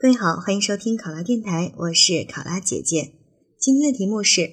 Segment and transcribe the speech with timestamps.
[0.00, 3.14] 各位好，欢迎收听考拉电台，我是考拉姐姐。
[3.58, 4.52] 今天的题目是：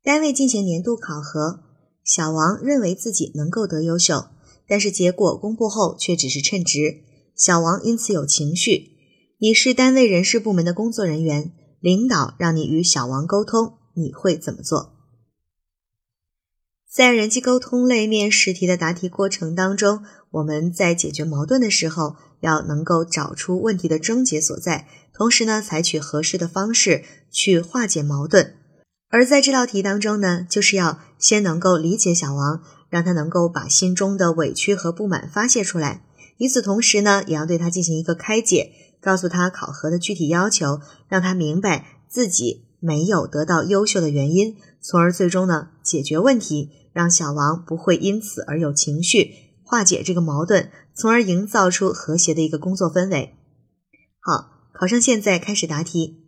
[0.00, 1.64] 单位进行年度考核，
[2.04, 4.26] 小王认为自己能够得优秀，
[4.68, 7.00] 但是结果公布后却只是称职，
[7.34, 8.92] 小王因此有情绪。
[9.38, 14.92] 你是单位人事部门的工作人员，领导让你与小王沟通，你会怎么做？
[16.88, 20.04] 在人际沟通类面试题的答题过程当中，
[20.36, 22.16] 我们在解决矛盾的时候。
[22.40, 28.54] 要能够找出问题的症结所在，同时呢，采取合适的方式去化解矛盾。
[29.08, 36.04] 而在这道题当中呢，就是要先能够理解小王，让他能够把心中的委屈和不满发泄出来。
[36.36, 49.32] 与此同时呢，也要对他进行一个开解，告诉他考核的具体要求，让他明白自己没有得到优秀的原因，从而最终呢解决问题，让小王不会因此而有情绪，
[49.66, 50.70] 化解这个矛盾。
[50.98, 53.34] 从而营造出和谐的一个工作氛围。
[54.18, 56.22] 好，考生现在开始答题。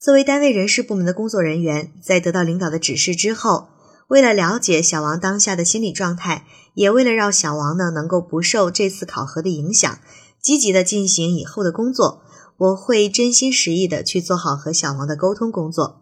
[0.00, 3.68] 作为单位人事部门的工作人员，在得到领导的指示之后，
[4.08, 9.98] 为了了解小王当下的心理状态，也为了让小王呢能够不受这次考核的影响，
[10.40, 12.22] 积极的进行以后的工作，
[12.56, 16.00] 我会真心实意的去做好和小王的沟通工作。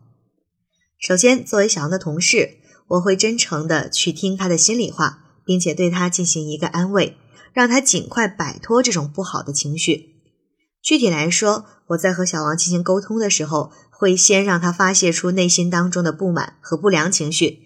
[0.97, 7.17] 首先，作为小王的同事，我会真诚的去听他的心里话，并且对他进行一个安慰。
[7.53, 10.15] 让他尽快摆脱这种不好的情绪。
[10.81, 17.59] 具体来说，我在和小王进行沟通的时候，会先让他发泄出内心当中的不满和不良情绪。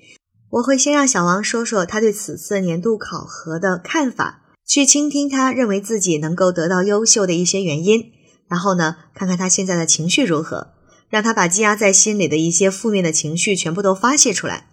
[0.52, 8.10] 我会先让小王说说他对此次年度考核的看法，去倾听他认为自己能够得到优秀的一些原因。
[8.48, 10.68] 然后呢，看看他现在的情绪如何，
[11.10, 14.70] 让他把积压在心里的一些负面的情绪全部都发泄出来。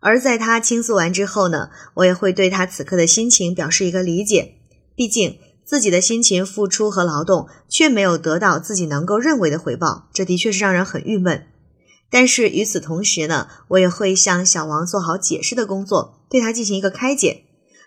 [0.00, 4.54] 而在他倾诉完之后呢，我也会对他此刻的心情表示一个理解。
[4.96, 11.46] 毕竟自己的辛勤付出和劳动却没有得到自己能够认为的回报，这的确是让人很郁闷。
[12.10, 17.44] 但是与此同时呢，我也会向小王做好解释的工作，对他进行一个开解，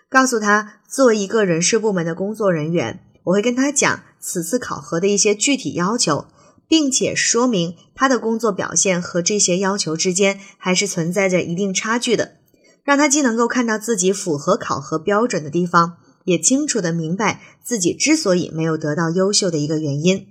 [0.08, 6.26] 告诉他作为一个人事部门的工作人员，我会跟他讲此次考核的一些具体要求。
[6.68, 12.36] 并且说明他的工作表现和这些要求之间还是存在着一定差距的，
[12.82, 20.28] 让他既能够看到自己符合考核标准的地方，也清楚的明白自己之所以没有得到优秀的一个原因。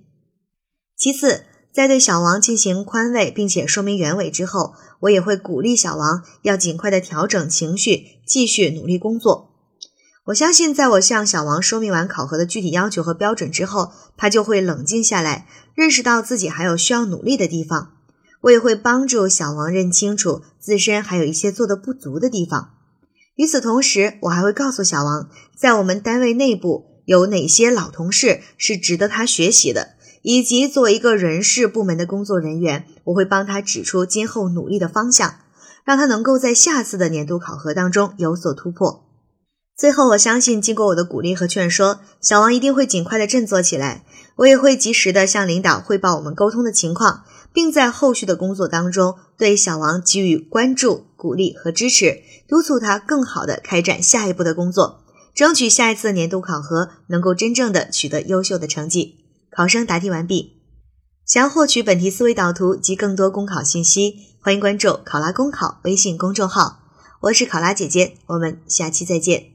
[0.95, 1.43] 其次，
[1.73, 9.52] 在对小王进行宽慰并且说明原委之后，我也会鼓励小王要尽快的调整情绪，继续努力工作。
[10.27, 15.45] 我相信，在我向小王说明完考核的具体要求和标准之后，他就会冷静下来，
[15.75, 17.89] 认识到自己还有需要努力的地方。
[18.43, 22.69] 我也会帮助小王认清楚自身还有一些做的不足的地方。
[23.35, 35.39] 与此同时，我还会告诉小王，在我们单位内部有哪些老同事是值得他学习的，以及作为一个人事部门的工作人员，我会帮他指出今后努力的方向，
[35.83, 39.03] 让他能够在下次的年度考核当中有所突破。
[39.75, 44.05] 最后，我相信经过我的鼓励和劝说，小王一定会尽快的振作起来。
[44.37, 55.03] 我也会及时的向领导汇报我们沟通的情况，并在后续的工作当中对小王给予关注、鼓励和支持，督促他更好的开展下一步的工作，
[55.35, 59.17] 争取下一次年度考核能够真正的取得优秀的成绩。
[59.51, 60.61] 考生答题完毕。
[61.25, 66.79] 想要获取本题思维导图及更多公考信息，欢迎关注“考拉公考”微信公众号。
[67.21, 69.52] 我是考拉姐姐，我们下期再见。